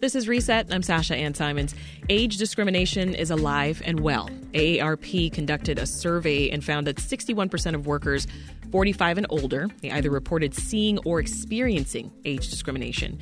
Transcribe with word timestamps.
This 0.00 0.14
is 0.14 0.28
Reset. 0.28 0.72
I'm 0.72 0.84
Sasha 0.84 1.16
Ann 1.16 1.34
Simons. 1.34 1.74
Age 2.08 2.36
discrimination 2.36 3.16
is 3.16 3.32
alive 3.32 3.82
and 3.84 3.98
well. 3.98 4.30
AARP 4.54 5.32
conducted 5.32 5.76
a 5.76 5.86
survey 5.86 6.50
and 6.50 6.62
found 6.62 6.86
that 6.86 6.98
61% 6.98 7.74
of 7.74 7.88
workers 7.88 8.28
45 8.70 9.18
and 9.18 9.26
older 9.28 9.66
they 9.82 9.90
either 9.90 10.08
reported 10.08 10.54
seeing 10.54 11.00
or 11.00 11.18
experiencing 11.18 12.12
age 12.24 12.48
discrimination. 12.48 13.18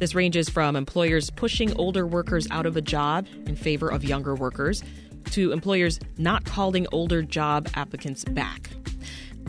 This 0.00 0.14
ranges 0.14 0.50
from 0.50 0.76
employers 0.76 1.30
pushing 1.30 1.74
older 1.78 2.06
workers 2.06 2.46
out 2.50 2.66
of 2.66 2.76
a 2.76 2.82
job 2.82 3.26
in 3.46 3.56
favor 3.56 3.88
of 3.88 4.04
younger 4.04 4.34
workers 4.34 4.82
to 5.30 5.52
employers 5.52 5.98
not 6.18 6.44
calling 6.44 6.86
older 6.92 7.22
job 7.22 7.70
applicants 7.72 8.24
back. 8.26 8.68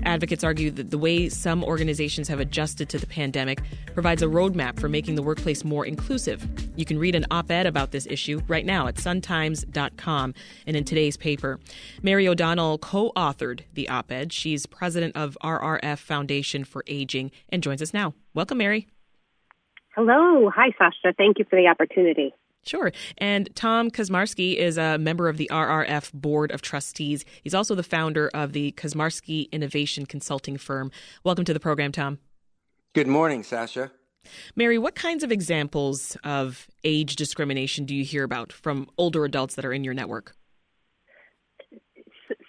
Advocates 0.03 0.43
argue 0.43 0.71
that 0.71 0.91
the 0.91 0.97
way 0.97 1.29
some 1.29 1.63
organizations 1.63 2.27
have 2.27 2.39
adjusted 2.39 2.89
to 2.89 2.97
the 2.97 3.07
pandemic 3.07 3.61
provides 3.93 4.21
a 4.21 4.25
roadmap 4.25 4.79
for 4.79 4.89
making 4.89 5.15
the 5.15 5.23
workplace 5.23 5.63
more 5.63 5.85
inclusive. 5.85 6.47
You 6.75 6.85
can 6.85 6.97
read 6.97 7.15
an 7.15 7.25
op 7.31 7.51
ed 7.51 7.65
about 7.65 7.91
this 7.91 8.07
issue 8.07 8.41
right 8.47 8.65
now 8.65 8.87
at 8.87 8.95
suntimes.com 8.95 10.33
and 10.67 10.75
in 10.75 10.83
today's 10.83 11.17
paper. 11.17 11.59
Mary 12.01 12.27
O'Donnell 12.27 12.77
co 12.77 13.11
authored 13.15 13.61
the 13.73 13.89
op 13.89 14.11
ed. 14.11 14.31
She's 14.33 14.65
president 14.65 15.15
of 15.15 15.37
RRF 15.43 15.99
Foundation 15.99 16.63
for 16.63 16.83
Aging 16.87 17.31
and 17.49 17.63
joins 17.63 17.81
us 17.81 17.93
now. 17.93 18.13
Welcome, 18.33 18.59
Mary. 18.59 18.87
Hello. 19.95 20.49
Hi, 20.55 20.71
Sasha. 20.77 21.13
Thank 21.17 21.39
you 21.39 21.45
for 21.49 21.55
the 21.55 21.67
opportunity. 21.67 22.33
Sure. 22.65 22.91
And 23.17 23.49
Tom 23.55 23.89
Kuczmarski 23.89 24.55
is 24.57 24.77
a 24.77 24.97
member 24.97 25.27
of 25.29 25.37
the 25.37 25.49
RRF 25.51 26.13
Board 26.13 26.51
of 26.51 26.61
Trustees. 26.61 27.25
He's 27.41 27.53
also 27.53 27.73
the 27.73 27.83
founder 27.83 28.29
of 28.33 28.53
the 28.53 28.73
Kuczmarski 28.73 29.49
Innovation 29.51 30.05
Consulting 30.05 30.57
Firm. 30.57 30.91
Welcome 31.23 31.45
to 31.45 31.53
the 31.53 31.59
program, 31.59 31.91
Tom. 31.91 32.19
Good 32.93 33.07
morning, 33.07 33.43
Sasha. 33.43 33.91
Mary, 34.55 34.77
what 34.77 34.95
kinds 34.95 35.23
of 35.23 35.31
examples 35.31 36.17
of 36.23 36.67
age 36.83 37.15
discrimination 37.15 37.85
do 37.85 37.95
you 37.95 38.03
hear 38.03 38.23
about 38.23 38.51
from 38.51 38.89
older 38.97 39.23
adults 39.25 39.55
that 39.55 39.65
are 39.65 39.73
in 39.73 39.83
your 39.83 39.93
network? 39.93 40.35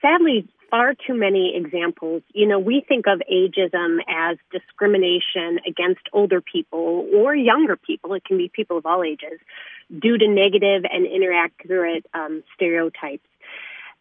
Sadly, 0.02 0.48
far 0.70 0.94
too 0.94 1.14
many 1.14 1.54
examples. 1.56 2.22
You 2.32 2.46
know, 2.46 2.58
we 2.58 2.84
think 2.86 3.06
of 3.06 3.20
ageism 3.30 3.98
as 4.08 4.38
discrimination 4.52 5.60
against 5.66 6.02
older 6.12 6.40
people 6.40 7.06
or 7.14 7.34
younger 7.34 7.76
people. 7.76 8.14
It 8.14 8.24
can 8.24 8.38
be 8.38 8.50
people 8.52 8.78
of 8.78 8.86
all 8.86 9.02
ages 9.02 9.40
due 9.90 10.16
to 10.16 10.28
negative 10.28 10.84
and 10.90 11.06
inaccurate 11.06 12.06
um, 12.14 12.42
stereotypes. 12.54 13.26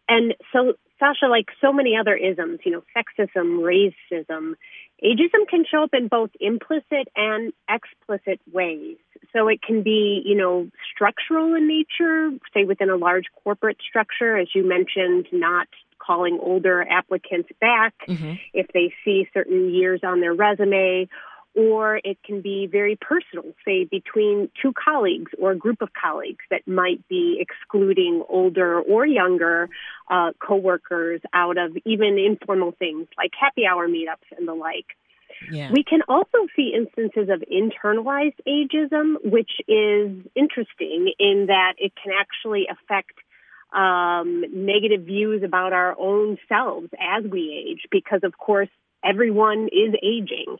And 0.08 0.34
so, 0.52 0.74
Sasha, 0.98 1.26
like 1.26 1.46
so 1.60 1.72
many 1.72 1.96
other 1.96 2.14
isms, 2.14 2.60
you 2.64 2.72
know, 2.72 2.82
sexism, 2.96 3.60
racism, 3.60 4.54
ageism 5.02 5.48
can 5.48 5.64
show 5.70 5.84
up 5.84 5.90
in 5.92 6.08
both 6.08 6.30
implicit 6.40 7.08
and 7.16 7.52
explicit 7.68 8.40
ways. 8.52 8.96
So 9.32 9.48
it 9.48 9.62
can 9.62 9.82
be, 9.82 10.22
you 10.24 10.36
know, 10.36 10.68
structural 10.92 11.54
in 11.54 11.68
nature, 11.68 12.30
say 12.52 12.64
within 12.64 12.90
a 12.90 12.96
large 12.96 13.26
corporate 13.44 13.78
structure, 13.88 14.36
as 14.36 14.48
you 14.54 14.66
mentioned, 14.68 15.26
not 15.32 15.68
calling 16.10 16.40
older 16.42 16.84
applicants 16.90 17.48
back 17.60 17.94
mm-hmm. 18.08 18.32
if 18.52 18.66
they 18.74 18.92
see 19.04 19.28
certain 19.32 19.72
years 19.72 20.00
on 20.02 20.20
their 20.20 20.34
resume, 20.34 21.08
or 21.54 22.00
it 22.02 22.18
can 22.24 22.40
be 22.40 22.68
very 22.70 22.96
personal, 22.96 23.44
say 23.64 23.84
between 23.84 24.48
two 24.60 24.72
colleagues 24.72 25.30
or 25.40 25.52
a 25.52 25.56
group 25.56 25.82
of 25.82 25.88
colleagues 26.00 26.44
that 26.50 26.66
might 26.66 27.06
be 27.08 27.38
excluding 27.40 28.24
older 28.28 28.80
or 28.80 29.06
younger 29.06 29.68
uh, 30.10 30.30
coworkers 30.44 31.20
out 31.32 31.58
of 31.58 31.76
even 31.84 32.18
informal 32.18 32.72
things 32.78 33.06
like 33.16 33.30
happy 33.38 33.62
hour 33.66 33.88
meetups 33.88 34.36
and 34.36 34.48
the 34.48 34.54
like. 34.54 34.86
Yeah. 35.50 35.70
We 35.72 35.84
can 35.84 36.00
also 36.08 36.38
see 36.56 36.74
instances 36.76 37.28
of 37.30 37.42
internalized 37.50 38.38
ageism, 38.46 39.14
which 39.24 39.52
is 39.68 40.26
interesting 40.34 41.12
in 41.18 41.46
that 41.46 41.74
it 41.78 41.92
can 42.00 42.12
actually 42.18 42.66
affect 42.70 43.12
um, 43.72 44.44
negative 44.52 45.02
views 45.06 45.42
about 45.42 45.72
our 45.72 45.98
own 45.98 46.38
selves 46.48 46.88
as 46.98 47.24
we 47.30 47.66
age, 47.68 47.86
because 47.90 48.20
of 48.22 48.36
course 48.36 48.68
everyone 49.04 49.68
is 49.72 49.94
aging. 50.02 50.56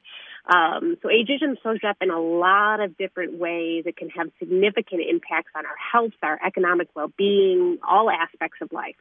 Um, 0.47 0.97
so 1.03 1.09
ageism 1.09 1.56
shows 1.62 1.78
up 1.87 1.97
in 2.00 2.10
a 2.10 2.20
lot 2.20 2.81
of 2.81 2.97
different 2.97 3.38
ways. 3.38 3.84
It 3.87 3.97
can 3.97 4.09
have 4.10 4.31
significant 4.38 5.03
impacts 5.09 5.53
on 5.54 5.66
our 5.66 5.76
health, 5.93 6.12
our 6.22 6.38
economic 6.44 6.88
well-being, 6.94 7.78
all 7.87 8.10
aspects 8.10 8.59
of 8.62 8.72
life. 8.72 8.97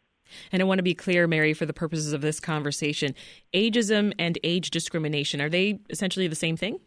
And 0.52 0.62
I 0.62 0.66
want 0.66 0.80
to 0.80 0.84
be 0.84 0.94
clear, 0.94 1.28
Mary, 1.28 1.54
for 1.54 1.66
the 1.66 1.74
purposes 1.74 2.14
of 2.14 2.22
this 2.22 2.40
conversation, 2.40 3.16
ageism 3.54 4.14
and 4.20 4.38
age 4.44 4.70
discrimination 4.70 5.42
are 5.42 5.50
they 5.50 5.80
essentially 5.90 6.28
the 6.28 6.36
same 6.36 6.58
thing? 6.58 6.80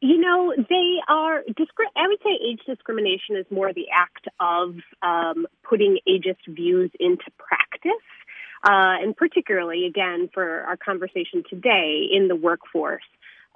You 0.00 0.18
know, 0.18 0.54
they 0.56 0.96
are. 1.08 1.42
I 1.96 2.08
would 2.08 2.18
say 2.22 2.38
age 2.42 2.60
discrimination 2.66 3.36
is 3.36 3.46
more 3.50 3.72
the 3.72 3.86
act 3.94 4.28
of 4.40 4.76
um, 5.02 5.46
putting 5.62 5.98
ageist 6.08 6.46
views 6.48 6.90
into 6.98 7.24
practice. 7.38 7.92
Uh, 8.62 9.00
and 9.00 9.16
particularly, 9.16 9.86
again, 9.86 10.28
for 10.34 10.60
our 10.64 10.76
conversation 10.76 11.42
today 11.48 12.06
in 12.12 12.28
the 12.28 12.36
workforce. 12.36 13.02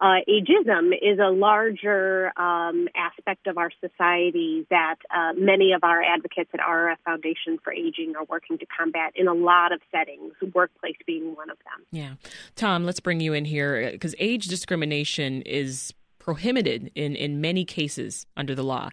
Uh, 0.00 0.16
ageism 0.28 0.92
is 0.92 1.18
a 1.18 1.30
larger 1.30 2.32
um, 2.38 2.88
aspect 2.96 3.46
of 3.46 3.56
our 3.56 3.70
society 3.80 4.66
that 4.70 4.96
uh, 5.14 5.32
many 5.36 5.72
of 5.72 5.84
our 5.84 6.02
advocates 6.02 6.50
at 6.52 6.60
RRF 6.60 6.96
Foundation 7.04 7.58
for 7.62 7.72
Aging 7.72 8.14
are 8.18 8.24
working 8.24 8.58
to 8.58 8.66
combat 8.66 9.12
in 9.14 9.28
a 9.28 9.34
lot 9.34 9.72
of 9.72 9.80
settings, 9.92 10.32
workplace 10.52 10.96
being 11.06 11.36
one 11.36 11.48
of 11.48 11.58
them. 11.58 11.86
Yeah. 11.92 12.14
Tom, 12.56 12.84
let's 12.84 13.00
bring 13.00 13.20
you 13.20 13.34
in 13.34 13.44
here 13.44 13.92
because 13.92 14.16
age 14.18 14.46
discrimination 14.48 15.42
is 15.42 15.94
prohibited 16.24 16.90
in, 16.94 17.14
in 17.14 17.38
many 17.38 17.66
cases 17.66 18.26
under 18.34 18.54
the 18.54 18.64
law. 18.64 18.88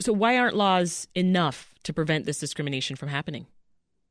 So, 0.00 0.12
why 0.12 0.38
aren't 0.38 0.54
laws 0.54 1.08
enough 1.12 1.74
to 1.82 1.92
prevent 1.92 2.24
this 2.24 2.38
discrimination 2.38 2.94
from 2.94 3.08
happening? 3.08 3.46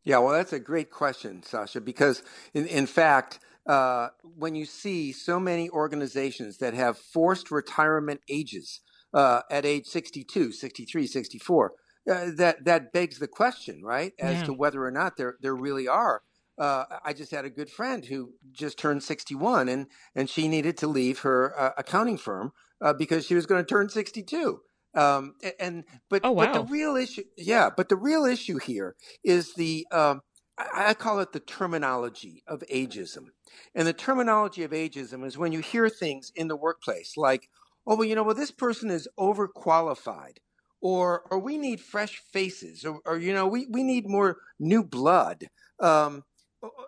Yeah, 0.03 0.17
well, 0.17 0.34
that's 0.34 0.51
a 0.51 0.59
great 0.59 0.91
question, 0.91 1.44
Sasha, 1.44 1.79
because 1.79 2.23
in, 2.53 2.67
in 2.67 2.88
fact, 2.88 3.39
uh, 3.67 4.09
when 4.35 4.56
you 4.56 4.66
see 4.66 5.13
so 5.13 5.39
many 5.39 5.69
organizations 5.69 6.57
that 6.57 6.73
have 6.73 6.97
forced 6.97 7.51
retirement 7.51 8.19
ages 8.28 8.81
uh, 9.13 9.41
at 9.50 9.66
age 9.66 9.85
62, 9.85 10.51
63, 10.51 11.07
64, 11.07 11.72
uh, 12.09 12.31
that, 12.35 12.66
that 12.66 12.91
begs 12.91 13.19
the 13.19 13.28
question, 13.28 13.81
right, 13.81 14.12
as 14.19 14.39
yeah. 14.39 14.44
to 14.44 14.53
whether 14.53 14.83
or 14.83 14.91
not 14.91 15.16
there, 15.16 15.35
there 15.39 15.56
really 15.56 15.88
are 15.88 16.22
uh, 16.62 16.86
I 17.04 17.14
just 17.14 17.32
had 17.32 17.44
a 17.44 17.50
good 17.50 17.72
friend 17.72 18.06
who 18.06 18.34
just 18.52 18.78
turned 18.78 19.02
61 19.02 19.68
and, 19.68 19.88
and 20.16 20.30
she 20.30 20.48
needed 20.48 20.78
to 20.78 20.88
leave 20.88 21.22
her 21.22 21.60
uh, 21.60 21.72
accounting 21.76 22.18
firm 22.18 22.54
uh, 22.80 22.94
because 22.94 23.26
she 23.26 23.34
was 23.34 23.48
going 23.48 23.66
to 23.66 23.68
turn 23.68 23.90
62. 23.90 24.62
Um, 24.94 25.34
and, 25.60 25.86
but, 26.08 26.22
oh, 26.24 26.32
wow. 26.32 26.46
but 26.46 26.54
the 26.54 26.72
real 26.72 26.96
issue, 26.96 27.24
yeah, 27.36 27.72
but 27.76 27.90
the 27.90 27.96
real 27.96 28.26
issue 28.26 28.60
here 28.60 28.96
is 29.24 29.56
the, 29.56 29.88
um, 29.92 30.22
I, 30.56 30.90
I 30.90 30.94
call 30.94 31.20
it 31.20 31.32
the 31.32 31.40
terminology 31.40 32.44
of 32.46 32.64
ageism. 32.72 33.30
And 33.74 33.88
the 33.88 33.94
terminology 33.94 34.64
of 34.64 34.70
ageism 34.70 35.26
is 35.26 35.40
when 35.40 35.54
you 35.54 35.62
hear 35.62 35.90
things 35.90 36.32
in 36.36 36.48
the 36.48 36.56
workplace 36.56 37.18
like, 37.18 37.50
oh, 37.88 37.96
well, 37.96 38.06
you 38.06 38.14
know, 38.14 38.22
well, 38.22 38.36
this 38.36 38.52
person 38.52 38.92
is 38.92 39.08
overqualified 39.18 40.38
or, 40.80 41.24
or 41.32 41.40
we 41.40 41.58
need 41.58 41.82
fresh 41.82 42.22
faces 42.32 42.86
or, 42.86 43.00
or 43.04 43.18
you 43.18 43.34
know, 43.34 43.48
we, 43.48 43.66
we 43.72 43.82
need 43.82 44.08
more 44.08 44.38
new 44.60 44.84
blood. 44.84 45.48
Um, 45.80 46.24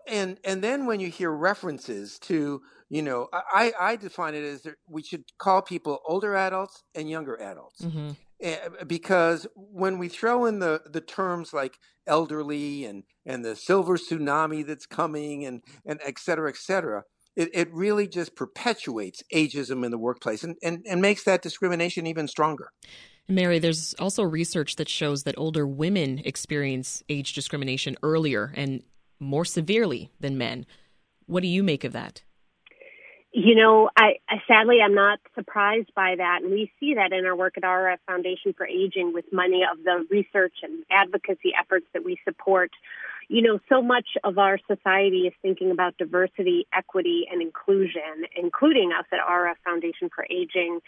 and 0.07 0.39
and 0.43 0.63
then 0.63 0.85
when 0.85 0.99
you 0.99 1.09
hear 1.09 1.31
references 1.31 2.19
to 2.19 2.61
you 2.89 3.01
know 3.01 3.27
i 3.33 3.71
i 3.79 3.95
define 3.95 4.35
it 4.35 4.43
as 4.43 4.61
that 4.63 4.75
we 4.87 5.01
should 5.01 5.23
call 5.37 5.61
people 5.61 5.99
older 6.07 6.35
adults 6.35 6.83
and 6.95 7.09
younger 7.09 7.39
adults 7.41 7.81
mm-hmm. 7.81 8.11
Eh, 8.41 8.57
because 8.87 9.47
when 9.55 9.97
we 9.97 10.09
throw 10.09 10.45
in 10.45 10.59
the 10.59 10.81
the 10.91 10.99
terms 10.99 11.53
like 11.53 11.77
elderly 12.05 12.83
and 12.83 13.03
and 13.25 13.45
the 13.45 13.55
silver 13.55 13.95
tsunami 13.95 14.65
that's 14.67 14.85
coming 14.85 15.45
and 15.45 15.61
and 15.85 16.01
et 16.03 16.19
cetera 16.19 16.49
et 16.49 16.57
cetera 16.57 17.03
it, 17.35 17.49
it 17.53 17.73
really 17.73 18.07
just 18.07 18.35
perpetuates 18.35 19.23
ageism 19.33 19.83
in 19.83 19.91
the 19.91 19.97
workplace 19.97 20.43
and, 20.43 20.55
and, 20.61 20.85
and 20.87 21.01
makes 21.01 21.23
that 21.23 21.41
discrimination 21.41 22.05
even 22.05 22.27
stronger. 22.27 22.69
Mary, 23.27 23.57
there's 23.57 23.93
also 23.95 24.23
research 24.23 24.75
that 24.75 24.89
shows 24.89 25.23
that 25.23 25.35
older 25.37 25.65
women 25.65 26.21
experience 26.25 27.01
age 27.09 27.33
discrimination 27.33 27.95
earlier 28.03 28.53
and 28.55 28.83
more 29.23 29.45
severely 29.45 30.11
than 30.19 30.37
men. 30.37 30.65
What 31.25 31.41
do 31.41 31.47
you 31.47 31.63
make 31.63 31.83
of 31.83 31.93
that? 31.93 32.23
You 33.35 33.55
know, 33.55 33.89
I, 33.97 34.19
I 34.29 34.43
sadly 34.47 34.77
I'm 34.83 34.93
not 34.93 35.19
surprised 35.33 35.91
by 35.95 36.13
that, 36.17 36.41
and 36.43 36.51
we 36.51 36.71
see 36.79 36.93
that 36.93 37.11
in 37.11 37.25
our 37.25 37.35
work 37.35 37.57
at 37.57 37.63
our 37.63 37.97
Foundation 38.05 38.53
for 38.53 38.67
Aging 38.67 39.11
with 39.11 39.25
many 39.31 39.63
of 39.63 39.83
the 39.83 40.05
research 40.11 40.53
and 40.61 40.83
advocacy 40.91 41.51
efforts 41.59 41.87
that 41.93 42.05
we 42.05 42.19
support. 42.23 42.69
You 43.27 43.41
know, 43.41 43.59
so 43.69 43.81
much 43.81 44.07
of 44.23 44.37
our 44.37 44.59
society 44.67 45.27
is 45.27 45.33
thinking 45.41 45.71
about 45.71 45.97
diversity, 45.97 46.67
equity, 46.73 47.25
and 47.31 47.41
inclusion, 47.41 48.25
including 48.35 48.91
us 48.97 49.05
at 49.11 49.19
RRF 49.19 49.55
Foundation 49.63 50.09
for 50.13 50.25
Aging. 50.29 50.79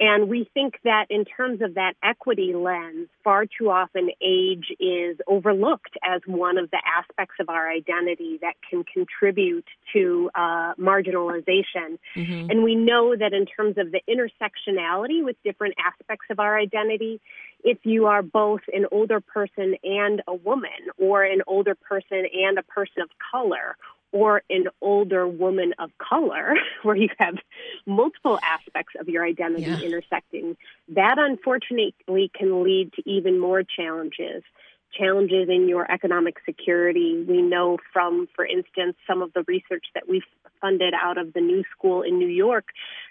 And 0.00 0.28
we 0.28 0.50
think 0.52 0.74
that 0.82 1.06
in 1.08 1.24
terms 1.24 1.62
of 1.62 1.74
that 1.74 1.94
equity 2.02 2.52
lens, 2.52 3.08
far 3.22 3.46
too 3.46 3.70
often 3.70 4.10
age 4.20 4.66
is 4.80 5.18
overlooked 5.28 5.96
as 6.02 6.20
one 6.26 6.58
of 6.58 6.70
the 6.72 6.80
aspects 6.84 7.36
of 7.38 7.48
our 7.48 7.70
identity 7.70 8.38
that 8.42 8.54
can 8.68 8.82
contribute 8.82 9.66
to 9.92 10.30
uh, 10.34 10.74
marginalization. 10.74 11.98
Mm-hmm. 12.16 12.50
And 12.50 12.64
we 12.64 12.74
know 12.74 13.14
that 13.14 13.32
in 13.32 13.46
terms 13.46 13.78
of 13.78 13.92
the 13.92 14.00
intersectionality 14.08 15.24
with 15.24 15.36
different 15.44 15.74
aspects 15.78 16.26
of 16.28 16.40
our 16.40 16.58
identity, 16.58 17.20
if 17.64 17.78
you 17.82 18.06
are 18.06 18.22
both 18.22 18.60
an 18.72 18.86
older 18.92 19.20
person 19.20 19.74
and 19.82 20.22
a 20.28 20.34
woman, 20.34 20.70
or 20.98 21.24
an 21.24 21.40
older 21.46 21.74
person 21.74 22.26
and 22.32 22.58
a 22.58 22.62
person 22.62 23.02
of 23.02 23.08
color, 23.32 23.76
or 24.12 24.42
an 24.48 24.66
older 24.80 25.26
woman 25.26 25.74
of 25.78 25.90
color, 25.98 26.54
where 26.82 26.94
you 26.94 27.08
have 27.18 27.36
multiple 27.86 28.38
aspects 28.42 28.92
of 29.00 29.08
your 29.08 29.24
identity 29.24 29.62
yeah. 29.62 29.80
intersecting, 29.80 30.56
that 30.88 31.18
unfortunately 31.18 32.30
can 32.32 32.62
lead 32.62 32.92
to 32.92 33.02
even 33.10 33.40
more 33.40 33.62
challenges. 33.64 34.44
Challenges 34.92 35.48
in 35.48 35.68
your 35.68 35.90
economic 35.90 36.36
security. 36.44 37.24
We 37.26 37.42
know 37.42 37.78
from, 37.92 38.28
for 38.36 38.46
instance, 38.46 38.94
some 39.08 39.22
of 39.22 39.32
the 39.32 39.42
research 39.48 39.86
that 39.94 40.08
we've 40.08 40.22
funded 40.60 40.94
out 40.94 41.18
of 41.18 41.32
the 41.32 41.40
New 41.40 41.64
School 41.76 42.02
in 42.02 42.18
New 42.18 42.28
York 42.28 42.66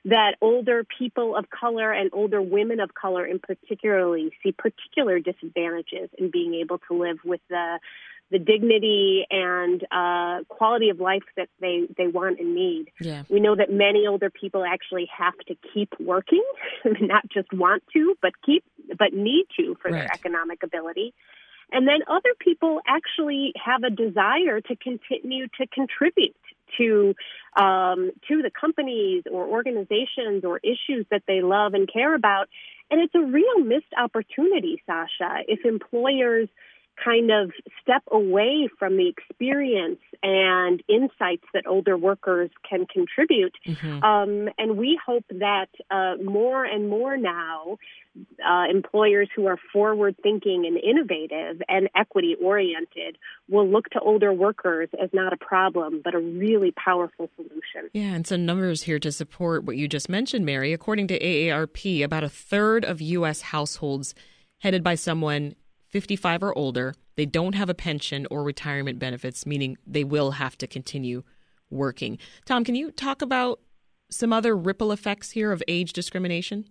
that 0.05 0.35
older 0.41 0.85
people 0.97 1.35
of 1.35 1.49
color 1.49 1.91
and 1.91 2.09
older 2.13 2.41
women 2.41 2.79
of 2.79 2.93
color 2.93 3.25
in 3.25 3.39
particularly 3.39 4.31
see 4.41 4.51
particular 4.51 5.19
disadvantages 5.19 6.09
in 6.17 6.29
being 6.29 6.55
able 6.55 6.79
to 6.89 6.97
live 6.97 7.17
with 7.23 7.41
the 7.49 7.79
the 8.31 8.39
dignity 8.39 9.25
and 9.29 9.85
uh, 9.91 10.43
quality 10.49 10.89
of 10.89 10.99
life 10.99 11.21
that 11.37 11.49
they, 11.61 11.87
they 11.97 12.07
want 12.07 12.39
and 12.39 12.55
need. 12.55 12.89
Yeah. 12.99 13.23
We 13.29 13.39
know 13.39 13.55
that 13.55 13.71
many 13.71 14.07
older 14.07 14.31
people 14.31 14.65
actually 14.65 15.07
have 15.15 15.37
to 15.47 15.55
keep 15.71 15.89
working, 15.99 16.43
not 16.99 17.29
just 17.29 17.53
want 17.53 17.83
to, 17.93 18.15
but 18.21 18.31
keep, 18.43 18.63
but 18.97 19.13
need 19.13 19.45
to 19.59 19.75
for 19.81 19.91
right. 19.91 19.99
their 19.99 20.09
economic 20.11 20.63
ability. 20.63 21.13
And 21.71 21.87
then 21.87 21.99
other 22.07 22.33
people 22.39 22.81
actually 22.87 23.53
have 23.63 23.83
a 23.83 23.89
desire 23.89 24.61
to 24.61 24.75
continue 24.75 25.47
to 25.59 25.67
contribute 25.67 26.35
to 26.77 27.15
um, 27.55 28.11
to 28.27 28.41
the 28.41 28.49
companies 28.49 29.23
or 29.31 29.45
organizations 29.45 30.43
or 30.43 30.59
issues 30.63 31.05
that 31.11 31.23
they 31.27 31.41
love 31.41 31.73
and 31.73 31.91
care 31.91 32.15
about. 32.15 32.49
And 32.89 33.01
it's 33.01 33.15
a 33.15 33.21
real 33.21 33.59
missed 33.59 33.93
opportunity, 33.97 34.81
Sasha, 34.85 35.43
if 35.47 35.65
employers 35.65 36.49
kind 37.03 37.31
of 37.31 37.51
step 37.81 38.03
away 38.11 38.69
from 38.79 38.97
the 38.97 39.07
experience 39.09 39.99
and 40.21 40.81
insights 40.87 41.43
that 41.53 41.67
older 41.67 41.97
workers 41.97 42.49
can 42.67 42.85
contribute. 42.85 43.53
Mm-hmm. 43.65 44.03
Um, 44.03 44.49
and 44.57 44.77
we 44.77 44.99
hope 45.05 45.25
that 45.29 45.67
uh, 45.91 46.15
more 46.23 46.63
and 46.63 46.89
more 46.89 47.17
now, 47.17 47.77
uh, 48.47 48.65
employers 48.69 49.27
who 49.35 49.47
are 49.47 49.57
forward 49.71 50.15
thinking 50.21 50.65
and 50.67 50.77
innovative 50.77 51.61
and 51.67 51.89
equity 51.95 52.35
oriented 52.41 53.17
will 53.49 53.67
look 53.67 53.89
to 53.89 53.99
older 53.99 54.31
workers 54.31 54.89
as 55.01 55.09
not 55.13 55.33
a 55.33 55.37
problem, 55.37 56.01
but 56.03 56.13
a 56.13 56.19
really 56.19 56.71
powerful 56.71 57.29
solution. 57.35 57.89
Yeah, 57.91 58.13
and 58.13 58.27
some 58.27 58.45
numbers 58.45 58.83
here 58.83 58.99
to 58.99 59.11
support 59.11 59.63
what 59.63 59.77
you 59.77 59.87
just 59.87 60.09
mentioned, 60.09 60.45
Mary. 60.45 60.73
According 60.73 61.07
to 61.07 61.19
AARP, 61.19 62.03
about 62.03 62.23
a 62.23 62.29
third 62.29 62.85
of 62.85 63.01
U.S. 63.01 63.41
households 63.41 64.13
headed 64.59 64.83
by 64.83 64.95
someone 64.95 65.55
55 65.93 66.41
or 66.41 66.57
older, 66.57 66.95
they 67.15 67.27
don't 67.27 67.53
have 67.53 67.69
a 67.69 67.75
pension 67.75 68.25
or 68.31 68.43
retirement 68.43 68.97
benefits, 68.97 69.45
meaning 69.45 69.77
they 69.85 70.03
will 70.03 70.31
have 70.31 70.57
to 70.57 70.65
continue 70.65 71.21
working. 71.69 72.17
Tom, 72.45 72.63
can 72.63 72.73
you 72.73 72.89
talk 72.89 73.21
about 73.21 73.59
some 74.09 74.33
other 74.33 74.57
ripple 74.57 74.91
effects 74.91 75.31
here 75.31 75.51
of 75.51 75.61
age 75.67 75.93
discrimination? 75.93 76.65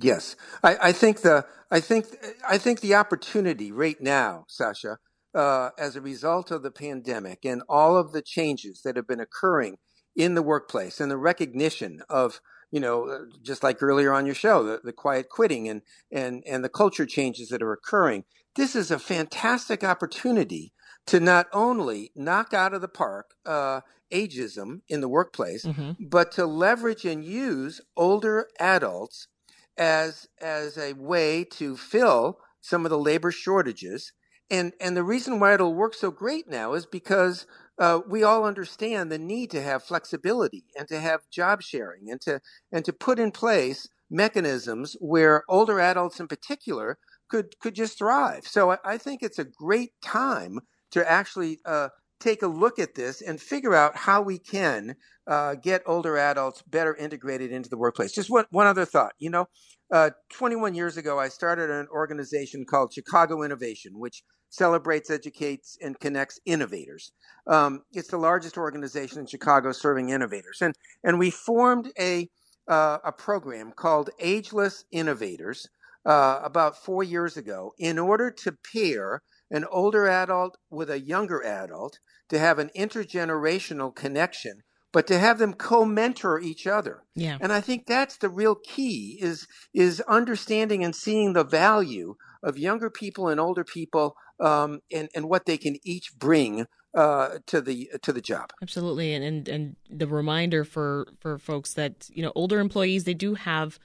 Yes, 0.00 0.34
I, 0.64 0.76
I 0.82 0.92
think 0.92 1.20
the 1.20 1.46
I 1.70 1.78
think 1.78 2.06
I 2.48 2.58
think 2.58 2.80
the 2.80 2.96
opportunity 2.96 3.70
right 3.70 4.00
now, 4.00 4.44
Sasha, 4.48 4.98
uh, 5.34 5.70
as 5.78 5.94
a 5.94 6.00
result 6.00 6.50
of 6.50 6.64
the 6.64 6.72
pandemic 6.72 7.44
and 7.44 7.62
all 7.68 7.96
of 7.96 8.10
the 8.10 8.22
changes 8.22 8.82
that 8.82 8.96
have 8.96 9.06
been 9.06 9.20
occurring 9.20 9.76
in 10.16 10.34
the 10.34 10.42
workplace 10.42 11.00
and 11.00 11.12
the 11.12 11.16
recognition 11.16 12.02
of 12.08 12.40
you 12.72 12.80
know, 12.80 13.08
uh, 13.08 13.18
just 13.42 13.62
like 13.62 13.82
earlier 13.82 14.12
on 14.12 14.26
your 14.26 14.34
show, 14.34 14.64
the, 14.64 14.80
the 14.82 14.92
quiet 14.92 15.28
quitting 15.28 15.68
and, 15.68 15.82
and, 16.10 16.42
and 16.46 16.64
the 16.64 16.68
culture 16.68 17.06
changes 17.06 17.50
that 17.50 17.62
are 17.62 17.72
occurring. 17.72 18.24
This 18.56 18.74
is 18.74 18.90
a 18.90 18.98
fantastic 18.98 19.84
opportunity 19.84 20.72
to 21.06 21.20
not 21.20 21.46
only 21.52 22.10
knock 22.16 22.52
out 22.52 22.74
of 22.74 22.80
the 22.80 22.88
park 22.88 23.34
uh, 23.46 23.82
ageism 24.12 24.80
in 24.88 25.00
the 25.00 25.08
workplace, 25.08 25.64
mm-hmm. 25.64 25.92
but 26.00 26.32
to 26.32 26.46
leverage 26.46 27.04
and 27.04 27.24
use 27.24 27.80
older 27.96 28.48
adults 28.58 29.28
as 29.76 30.28
as 30.40 30.76
a 30.76 30.92
way 30.94 31.44
to 31.44 31.76
fill 31.76 32.38
some 32.60 32.84
of 32.84 32.90
the 32.90 32.98
labor 32.98 33.30
shortages. 33.30 34.12
And 34.50 34.72
and 34.80 34.96
the 34.96 35.02
reason 35.02 35.40
why 35.40 35.54
it'll 35.54 35.74
work 35.74 35.94
so 35.94 36.10
great 36.10 36.48
now 36.48 36.74
is 36.74 36.86
because 36.86 37.46
uh, 37.78 38.00
we 38.08 38.22
all 38.22 38.44
understand 38.44 39.10
the 39.10 39.18
need 39.18 39.50
to 39.50 39.62
have 39.62 39.82
flexibility 39.82 40.64
and 40.78 40.88
to 40.88 41.00
have 41.00 41.20
job 41.30 41.62
sharing 41.62 42.10
and 42.10 42.20
to 42.20 42.40
and 42.70 42.84
to 42.84 42.92
put 42.92 43.18
in 43.18 43.30
place 43.30 43.88
mechanisms 44.10 44.96
where 45.00 45.42
older 45.48 45.80
adults 45.80 46.20
in 46.20 46.28
particular 46.28 46.98
could 47.28 47.58
could 47.60 47.74
just 47.74 47.98
thrive. 47.98 48.46
So 48.46 48.72
I, 48.72 48.78
I 48.84 48.98
think 48.98 49.22
it's 49.22 49.38
a 49.38 49.44
great 49.44 49.92
time 50.02 50.60
to 50.92 51.10
actually 51.10 51.60
uh, 51.64 51.88
take 52.20 52.42
a 52.42 52.46
look 52.46 52.78
at 52.78 52.94
this 52.94 53.20
and 53.20 53.40
figure 53.40 53.74
out 53.74 53.96
how 53.96 54.22
we 54.22 54.38
can 54.38 54.94
uh, 55.26 55.54
get 55.56 55.82
older 55.86 56.16
adults 56.16 56.62
better 56.62 56.94
integrated 56.94 57.50
into 57.50 57.68
the 57.68 57.76
workplace. 57.76 58.12
Just 58.12 58.30
one, 58.30 58.44
one 58.50 58.66
other 58.66 58.84
thought. 58.84 59.12
You 59.18 59.30
know, 59.30 59.46
uh, 59.92 60.10
21 60.32 60.74
years 60.74 60.96
ago, 60.96 61.18
I 61.18 61.28
started 61.28 61.70
an 61.70 61.88
organization 61.90 62.64
called 62.64 62.92
Chicago 62.92 63.42
Innovation, 63.42 63.98
which 63.98 64.22
celebrates, 64.52 65.10
educates, 65.10 65.78
and 65.80 65.98
connects 65.98 66.38
innovators. 66.44 67.10
Um, 67.46 67.82
it's 67.92 68.08
the 68.08 68.18
largest 68.18 68.58
organization 68.58 69.18
in 69.18 69.26
Chicago 69.26 69.72
serving 69.72 70.10
innovators, 70.10 70.58
and 70.60 70.74
and 71.02 71.18
we 71.18 71.30
formed 71.30 71.90
a 71.98 72.28
uh, 72.68 72.98
a 73.02 73.10
program 73.10 73.72
called 73.72 74.10
Ageless 74.20 74.84
Innovators 74.92 75.68
uh, 76.06 76.40
about 76.44 76.76
four 76.76 77.02
years 77.02 77.36
ago 77.36 77.72
in 77.78 77.98
order 77.98 78.30
to 78.30 78.56
pair 78.72 79.22
an 79.50 79.64
older 79.70 80.06
adult 80.06 80.56
with 80.70 80.90
a 80.90 81.00
younger 81.00 81.44
adult 81.44 81.98
to 82.28 82.38
have 82.38 82.58
an 82.58 82.70
intergenerational 82.76 83.94
connection 83.94 84.62
but 84.92 85.06
to 85.06 85.18
have 85.18 85.38
them 85.38 85.54
co-mentor 85.54 86.38
each 86.38 86.66
other. 86.66 87.02
Yeah. 87.14 87.38
And 87.40 87.52
I 87.52 87.62
think 87.62 87.86
that's 87.86 88.18
the 88.18 88.28
real 88.28 88.54
key 88.54 89.18
is 89.20 89.46
is 89.72 90.02
understanding 90.02 90.84
and 90.84 90.94
seeing 90.94 91.32
the 91.32 91.44
value 91.44 92.16
of 92.42 92.58
younger 92.58 92.90
people 92.90 93.28
and 93.28 93.40
older 93.40 93.64
people 93.64 94.16
um, 94.40 94.80
and 94.92 95.08
and 95.14 95.28
what 95.28 95.46
they 95.46 95.56
can 95.56 95.78
each 95.84 96.16
bring 96.18 96.66
uh, 96.94 97.38
to 97.46 97.60
the 97.60 97.90
to 98.02 98.12
the 98.12 98.20
job. 98.20 98.52
Absolutely, 98.62 99.14
and, 99.14 99.24
and 99.24 99.48
and 99.48 99.76
the 99.90 100.06
reminder 100.06 100.64
for 100.64 101.08
for 101.20 101.38
folks 101.38 101.74
that 101.74 102.08
you 102.12 102.22
know 102.22 102.32
older 102.34 102.60
employees 102.60 103.04
they 103.04 103.14
do 103.14 103.34
have 103.34 103.78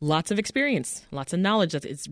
lots 0.00 0.30
of 0.30 0.38
experience, 0.38 1.06
lots 1.10 1.32
of 1.32 1.40
knowledge 1.40 1.72
that 1.72 1.84
it's 1.84 2.08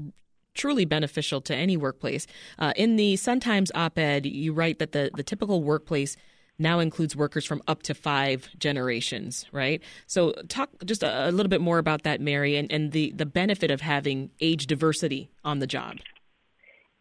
truly 0.55 0.85
beneficial 0.85 1.41
to 1.41 1.55
any 1.55 1.77
workplace. 1.77 2.27
Uh, 2.59 2.73
in 2.77 2.97
the 2.97 3.17
Sun 3.17 3.41
Times 3.41 3.73
op-ed, 3.75 4.25
you 4.27 4.53
write 4.53 4.79
that 4.79 4.93
the 4.93 5.11
the 5.15 5.23
typical 5.23 5.63
workplace 5.63 6.17
now 6.59 6.79
includes 6.79 7.17
workers 7.17 7.45
from 7.45 7.63
up 7.67 7.83
to 7.85 7.95
five 7.95 8.49
generations, 8.59 9.47
right? 9.53 9.83
So, 10.07 10.33
talk 10.49 10.71
just 10.85 11.03
a, 11.03 11.29
a 11.29 11.31
little 11.31 11.51
bit 11.51 11.61
more 11.61 11.79
about 11.79 12.03
that, 12.03 12.21
Mary, 12.21 12.57
and, 12.57 12.71
and 12.71 12.93
the, 12.93 13.13
the 13.13 13.27
benefit 13.27 13.71
of 13.71 13.81
having 13.81 14.31
age 14.41 14.67
diversity 14.67 15.31
on 15.45 15.59
the 15.59 15.67
job. 15.67 15.97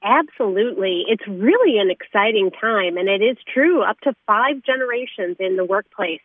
Absolutely. 0.04 1.06
It's 1.08 1.26
really 1.28 1.80
an 1.80 1.90
exciting 1.90 2.52
time, 2.60 2.98
and 2.98 3.08
it 3.08 3.24
is 3.24 3.38
true 3.54 3.84
up 3.84 4.00
to 4.02 4.14
five 4.28 4.62
generations 4.66 5.38
in 5.40 5.56
the 5.56 5.64
workplace. 5.64 6.20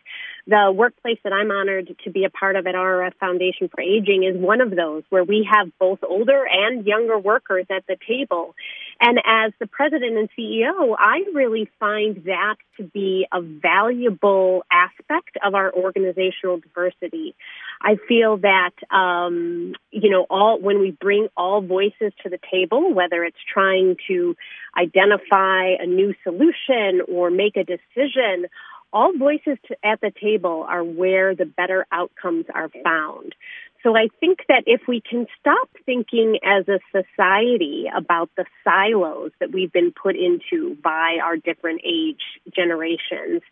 The 0.46 0.72
workplace 0.74 1.18
that 1.24 1.32
I'm 1.32 1.50
honored 1.50 1.94
to 2.04 2.10
be 2.10 2.24
a 2.24 2.30
part 2.30 2.56
of 2.56 2.66
at 2.66 2.74
RRF 2.74 3.14
Foundation 3.20 3.68
for 3.68 3.80
Aging 3.80 4.24
is 4.24 4.36
one 4.36 4.60
of 4.60 4.70
those 4.70 5.02
where 5.10 5.24
we 5.24 5.48
have 5.50 5.70
both 5.78 5.98
older 6.02 6.46
and 6.50 6.86
younger 6.86 7.18
workers 7.18 7.66
at 7.70 7.86
the 7.86 7.96
table. 8.06 8.54
And 9.00 9.18
as 9.24 9.52
the 9.60 9.66
president 9.66 10.16
and 10.16 10.28
CEO, 10.38 10.96
I 10.98 11.24
really 11.34 11.70
find 11.78 12.24
that 12.24 12.56
to 12.78 12.82
be 12.82 13.26
a 13.32 13.40
valuable 13.40 14.64
aspect 14.72 15.36
of 15.44 15.54
our 15.54 15.72
organizational 15.72 16.58
diversity. 16.58 17.34
I 17.80 17.96
feel 18.08 18.38
that, 18.38 18.72
um, 18.90 19.74
you 19.90 20.10
know, 20.10 20.26
all, 20.30 20.58
when 20.60 20.80
we 20.80 20.90
bring 20.90 21.28
all 21.36 21.60
voices 21.60 22.12
to 22.22 22.28
the 22.28 22.38
table, 22.50 22.92
whether 22.92 23.22
it's 23.22 23.36
trying 23.52 23.96
to 24.08 24.36
identify 24.76 25.74
a 25.78 25.86
new 25.86 26.14
solution 26.24 27.02
or 27.08 27.30
make 27.30 27.56
a 27.56 27.64
decision, 27.64 28.46
all 28.92 29.16
voices 29.16 29.58
to, 29.68 29.76
at 29.84 30.00
the 30.00 30.12
table 30.20 30.64
are 30.68 30.84
where 30.84 31.34
the 31.34 31.44
better 31.44 31.86
outcomes 31.92 32.46
are 32.54 32.70
found. 32.84 33.34
So 33.82 33.96
I 33.96 34.08
think 34.18 34.40
that 34.48 34.64
if 34.66 34.82
we 34.88 35.00
can 35.00 35.26
stop 35.40 35.68
thinking 35.86 36.38
as 36.44 36.66
a 36.68 36.80
society 36.90 37.86
about 37.94 38.28
the 38.36 38.44
silos 38.64 39.30
that 39.38 39.52
we've 39.52 39.72
been 39.72 39.92
put 39.92 40.16
into 40.16 40.76
by 40.82 41.18
our 41.22 41.36
different 41.36 41.82
age 41.84 42.40
generations 42.54 43.42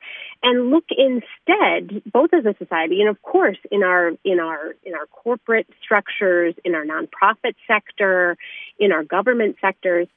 and 0.42 0.70
look 0.70 0.86
instead 0.90 2.02
both 2.10 2.34
as 2.34 2.44
a 2.44 2.56
society 2.58 3.00
and 3.00 3.08
of 3.08 3.22
course 3.22 3.58
in 3.70 3.84
our 3.84 4.12
in 4.24 4.40
our 4.40 4.74
in 4.84 4.94
our 4.94 5.06
corporate 5.06 5.68
structures, 5.80 6.54
in 6.64 6.74
our 6.74 6.84
nonprofit 6.84 7.54
sector, 7.68 8.36
in 8.80 8.90
our 8.90 9.04
government 9.04 9.56
sectors, 9.60 10.08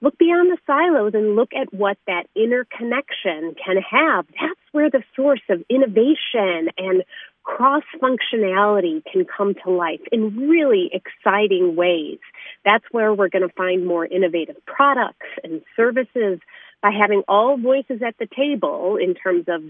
look 0.00 0.18
beyond 0.18 0.50
the 0.50 0.58
silos 0.66 1.14
and 1.14 1.36
look 1.36 1.52
at 1.54 1.72
what 1.72 1.96
that 2.06 2.26
interconnection 2.36 3.54
can 3.64 3.76
have. 3.78 4.26
That's 4.40 4.60
where 4.72 4.90
the 4.90 5.02
source 5.16 5.42
of 5.48 5.62
innovation 5.68 6.70
and 6.76 7.04
cross 7.44 7.84
functionality 8.02 9.02
can 9.10 9.24
come 9.24 9.54
to 9.64 9.70
life 9.70 10.00
in 10.10 10.48
really 10.48 10.90
exciting 10.92 11.76
ways. 11.76 12.18
That's 12.64 12.84
where 12.90 13.12
we're 13.12 13.28
going 13.28 13.46
to 13.46 13.54
find 13.54 13.86
more 13.86 14.04
innovative 14.04 14.56
products 14.66 15.26
and 15.42 15.62
services 15.76 16.40
by 16.82 16.90
having 16.90 17.22
all 17.28 17.56
voices 17.56 18.02
at 18.06 18.16
the 18.18 18.26
table 18.26 18.96
in 18.96 19.14
terms 19.14 19.44
of 19.48 19.62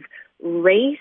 race, 0.42 0.98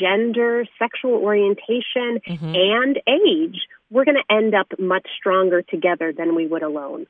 gender, 0.00 0.64
sexual 0.78 1.14
orientation, 1.14 2.20
mm-hmm. 2.26 2.54
and 2.54 3.00
age. 3.06 3.60
We're 3.90 4.04
going 4.04 4.16
to 4.16 4.34
end 4.34 4.54
up 4.54 4.68
much 4.78 5.06
stronger 5.18 5.62
together 5.62 6.12
than 6.16 6.34
we 6.34 6.46
would 6.46 6.62
alone. 6.62 7.06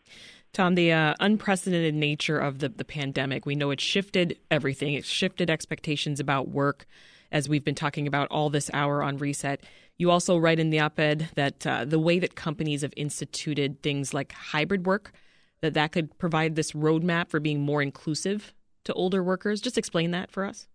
Tom, 0.53 0.75
the 0.75 0.93
uh, 0.93 1.15
unprecedented 1.21 1.95
nature 1.95 2.39
of 2.39 2.59
the, 2.59 2.69
the 2.69 2.85
pandemic, 2.85 3.47
we 3.47 3.55
know 3.55 3.71
it 3.71 3.81
shifted 3.81 4.39
everything. 4.51 4.95
It 4.95 5.05
shifted 5.05 5.49
expectations 5.49 6.19
about 6.19 6.49
work, 6.49 6.87
as 7.31 7.49
we've 7.49 7.65
been 7.65 7.75
talking 7.77 8.07
about 8.07 8.29
all 8.31 8.51
this 8.51 8.71
hour 8.73 9.03
on 9.03 9.19
Reset. 9.19 9.63
You 9.97 10.11
also 10.11 10.37
write 10.37 10.59
in 10.59 10.71
the 10.71 10.81
op 10.81 10.99
ed 10.99 11.29
that 11.35 11.67
uh, 11.67 11.85
the 11.85 11.99
way 11.99 12.19
that 12.19 12.35
companies 12.35 12.83
have 12.83 12.95
instituted 12.97 13.83
things 13.83 14.13
like 14.13 14.33
hybrid 14.33 14.87
work, 14.87 15.13
that 15.61 15.75
that 15.75 15.93
could 15.93 16.19
provide 16.19 16.57
this 16.57 16.73
roadmap 16.73 17.29
for 17.29 17.39
being 17.39 17.61
more 17.61 17.83
inclusive 17.83 18.55
to 18.85 18.93
older 18.95 19.23
workers. 19.23 19.61
Just 19.61 19.79
explain 19.79 20.11
that 20.13 20.31
for 20.31 20.45
us. 20.45 20.67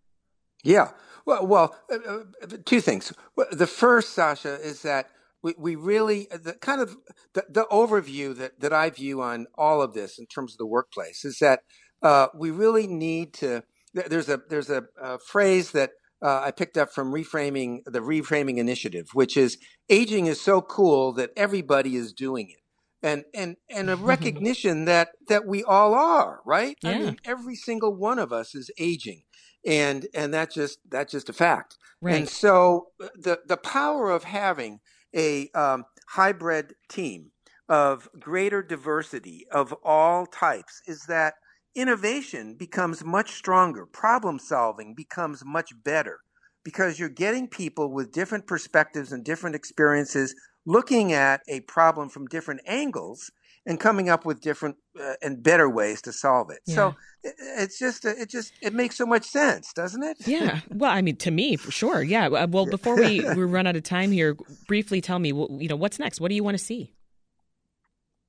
Yeah. 0.64 0.92
Well, 1.26 1.48
well 1.48 1.76
uh, 1.92 1.98
uh 2.44 2.58
two 2.66 2.82
things. 2.82 3.12
The 3.52 3.68
first, 3.68 4.14
Sasha, 4.14 4.56
is 4.62 4.84
that 4.84 5.10
we, 5.46 5.54
we 5.60 5.76
really 5.76 6.28
the 6.32 6.54
kind 6.54 6.82
of 6.82 6.98
the, 7.36 7.46
the 7.48 7.66
overview 7.66 8.36
that, 8.36 8.60
that 8.60 8.74
I 8.74 8.90
view 8.90 9.22
on 9.22 9.46
all 9.54 9.80
of 9.80 9.94
this 9.94 10.18
in 10.18 10.26
terms 10.26 10.54
of 10.54 10.58
the 10.58 10.66
workplace 10.66 11.24
is 11.24 11.38
that 11.38 11.60
uh, 12.02 12.28
we 12.34 12.50
really 12.50 12.88
need 12.88 13.34
to. 13.36 13.64
There's 13.94 14.28
a 14.28 14.42
there's 14.50 14.72
a, 14.72 14.86
a 15.00 15.20
phrase 15.20 15.72
that 15.72 15.92
uh, 16.20 16.42
I 16.44 16.50
picked 16.50 16.78
up 16.78 16.92
from 16.92 17.14
reframing 17.14 17.84
the 17.86 18.00
reframing 18.00 18.58
initiative, 18.58 19.10
which 19.14 19.38
is 19.38 19.60
aging 19.88 20.26
is 20.26 20.42
so 20.42 20.62
cool 20.64 21.14
that 21.14 21.30
everybody 21.38 21.96
is 21.96 22.12
doing 22.12 22.50
it, 22.50 22.62
and 23.08 23.24
and 23.36 23.58
and 23.70 23.92
a 23.92 23.96
recognition 24.14 24.86
that 24.86 25.10
that 25.28 25.46
we 25.46 25.64
all 25.64 25.94
are 25.94 26.42
right. 26.44 26.76
Yeah. 26.82 26.90
I 26.90 26.98
mean, 26.98 27.18
every 27.24 27.56
single 27.56 27.96
one 27.96 28.18
of 28.18 28.34
us 28.34 28.56
is 28.56 28.72
aging, 28.80 29.22
and 29.64 30.08
and 30.16 30.34
that's 30.34 30.56
just 30.56 30.80
that's 30.90 31.12
just 31.12 31.30
a 31.30 31.34
fact. 31.34 31.78
Right. 32.02 32.16
And 32.16 32.28
so 32.28 32.88
uh, 33.02 33.10
the 33.16 33.42
the 33.46 33.58
power 33.58 34.10
of 34.10 34.24
having 34.24 34.80
a 35.16 35.50
um, 35.52 35.86
hybrid 36.08 36.74
team 36.90 37.32
of 37.68 38.08
greater 38.20 38.62
diversity 38.62 39.46
of 39.52 39.74
all 39.84 40.26
types 40.26 40.82
is 40.88 41.06
that 41.08 41.36
innovation 41.76 42.56
becomes 42.56 43.04
much 43.04 43.32
stronger, 43.32 43.86
problem 43.86 44.40
solving 44.40 44.94
becomes 44.96 45.44
much 45.46 45.72
better 45.84 46.20
because 46.64 47.00
you're 47.00 47.10
getting 47.10 47.48
people 47.48 47.92
with 47.92 48.12
different 48.12 48.48
perspectives 48.48 49.12
and 49.12 49.24
different 49.24 49.56
experiences 49.56 50.36
looking 50.66 51.14
at 51.14 51.42
a 51.48 51.60
problem 51.62 52.10
from 52.10 52.28
different 52.28 52.62
angles 52.66 53.32
and 53.66 53.80
coming 53.80 54.10
up 54.10 54.26
with 54.26 54.42
different 54.42 54.78
uh, 55.00 55.14
and 55.22 55.42
better 55.42 55.70
ways 55.70 56.02
to 56.04 56.14
solve 56.14 56.50
it. 56.52 56.60
Yeah. 56.66 56.76
So 56.76 56.96
it, 57.24 57.36
it's 57.40 57.80
just 57.80 58.06
it 58.06 58.30
just 58.30 58.54
it 58.62 58.74
makes 58.74 58.98
so 58.98 59.06
much 59.06 59.26
sense, 59.26 59.74
doesn't 59.74 60.04
it? 60.04 60.18
Yeah. 60.28 60.62
Well, 60.70 60.92
I 60.92 61.02
mean, 61.02 61.16
to 61.18 61.32
me, 61.32 61.56
for 61.56 61.72
sure. 61.72 62.04
Yeah. 62.04 62.28
Uh, 62.28 62.48
well, 62.48 62.66
before 62.66 62.96
we, 62.96 63.22
we 63.36 63.44
run 63.44 63.68
out 63.68 63.76
of 63.76 63.84
time 63.84 64.12
here, 64.12 64.36
briefly 64.68 65.02
tell 65.02 65.20
me, 65.20 65.30
you 65.30 65.68
know, 65.68 65.76
what's 65.76 66.00
next? 66.00 66.22
What 66.22 66.30
do 66.30 66.36
you 66.36 66.44
want 66.44 66.58
to 66.58 66.64
see, 66.64 66.94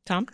Tom? 0.04 0.26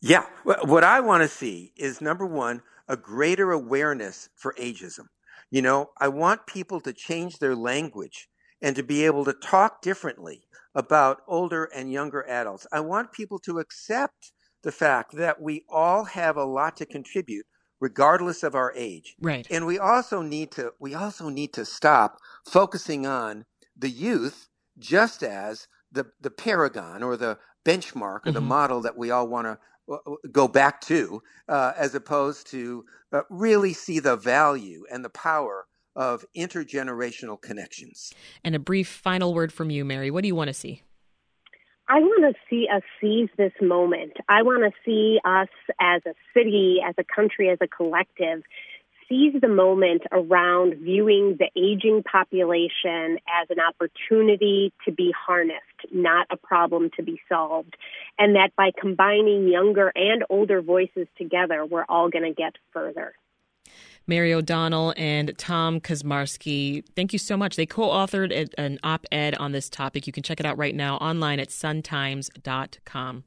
Yeah. 0.00 0.26
What 0.44 0.84
I 0.84 1.00
want 1.00 1.22
to 1.22 1.28
see 1.28 1.72
is 1.76 2.00
number 2.00 2.26
one, 2.26 2.62
a 2.88 2.96
greater 2.96 3.52
awareness 3.52 4.28
for 4.34 4.54
ageism. 4.58 5.06
You 5.50 5.62
know, 5.62 5.90
I 5.98 6.08
want 6.08 6.46
people 6.46 6.80
to 6.80 6.92
change 6.92 7.38
their 7.38 7.54
language 7.54 8.28
and 8.64 8.74
to 8.74 8.82
be 8.82 9.04
able 9.04 9.26
to 9.26 9.34
talk 9.34 9.82
differently 9.82 10.40
about 10.74 11.20
older 11.28 11.66
and 11.66 11.92
younger 11.92 12.26
adults. 12.26 12.66
I 12.72 12.80
want 12.80 13.12
people 13.12 13.38
to 13.40 13.58
accept 13.58 14.32
the 14.62 14.72
fact 14.72 15.12
that 15.12 15.40
we 15.40 15.66
all 15.68 16.04
have 16.04 16.38
a 16.38 16.44
lot 16.44 16.78
to 16.78 16.86
contribute 16.86 17.44
regardless 17.78 18.42
of 18.42 18.54
our 18.54 18.72
age. 18.74 19.16
Right. 19.20 19.46
And 19.50 19.66
we 19.66 19.78
also 19.78 20.22
need 20.22 20.50
to 20.52 20.72
we 20.80 20.94
also 20.94 21.28
need 21.28 21.52
to 21.52 21.66
stop 21.66 22.18
focusing 22.46 23.06
on 23.06 23.44
the 23.76 23.90
youth 23.90 24.48
just 24.78 25.22
as 25.22 25.68
the 25.92 26.06
the 26.22 26.30
paragon 26.30 27.02
or 27.02 27.18
the 27.18 27.38
benchmark 27.66 28.20
or 28.20 28.30
mm-hmm. 28.30 28.32
the 28.32 28.40
model 28.40 28.80
that 28.80 28.96
we 28.96 29.10
all 29.10 29.28
want 29.28 29.46
to 29.46 29.58
uh, 29.92 29.96
uh, 30.06 30.14
go 30.32 30.48
back 30.48 30.80
to, 30.80 31.22
uh, 31.48 31.72
as 31.76 31.94
opposed 31.94 32.46
to 32.46 32.86
uh, 33.12 33.20
really 33.28 33.74
see 33.74 33.98
the 33.98 34.16
value 34.16 34.84
and 34.90 35.04
the 35.04 35.10
power 35.10 35.66
of 35.96 36.24
intergenerational 36.36 37.40
connections. 37.40 38.12
And 38.42 38.54
a 38.54 38.58
brief 38.58 38.88
final 38.88 39.34
word 39.34 39.52
from 39.52 39.70
you, 39.70 39.84
Mary. 39.84 40.10
What 40.10 40.22
do 40.22 40.28
you 40.28 40.34
want 40.34 40.48
to 40.48 40.54
see? 40.54 40.82
I 41.88 42.00
want 42.00 42.34
to 42.34 42.40
see 42.48 42.66
us 42.74 42.82
seize 43.00 43.28
this 43.36 43.52
moment. 43.60 44.14
I 44.28 44.42
want 44.42 44.64
to 44.64 44.72
see 44.84 45.20
us 45.24 45.48
as 45.78 46.00
a 46.06 46.14
city, 46.32 46.78
as 46.86 46.94
a 46.96 47.04
country, 47.04 47.50
as 47.50 47.58
a 47.60 47.68
collective 47.68 48.42
seize 49.08 49.34
the 49.40 49.48
moment 49.48 50.02
around 50.12 50.74
viewing 50.76 51.36
the 51.38 51.50
aging 51.56 52.02
population 52.02 53.18
as 53.28 53.48
an 53.50 53.58
opportunity 53.60 54.72
to 54.84 54.92
be 54.92 55.12
harnessed, 55.26 55.60
not 55.92 56.26
a 56.30 56.36
problem 56.36 56.90
to 56.96 57.02
be 57.02 57.20
solved. 57.28 57.76
And 58.18 58.36
that 58.36 58.50
by 58.56 58.70
combining 58.78 59.48
younger 59.48 59.92
and 59.94 60.24
older 60.30 60.62
voices 60.62 61.06
together, 61.18 61.64
we're 61.64 61.84
all 61.88 62.08
going 62.08 62.24
to 62.24 62.34
get 62.34 62.54
further. 62.72 63.14
Mary 64.06 64.34
O'Donnell 64.34 64.92
and 64.96 65.32
Tom 65.38 65.80
Kuczmarski, 65.80 66.84
thank 66.94 67.12
you 67.12 67.18
so 67.18 67.36
much. 67.36 67.56
They 67.56 67.66
co 67.66 67.88
authored 67.88 68.52
an 68.58 68.78
op 68.82 69.06
ed 69.10 69.34
on 69.36 69.52
this 69.52 69.68
topic. 69.68 70.06
You 70.06 70.12
can 70.12 70.22
check 70.22 70.40
it 70.40 70.46
out 70.46 70.58
right 70.58 70.74
now 70.74 70.96
online 70.96 71.40
at 71.40 71.48
suntimes.com. 71.48 73.22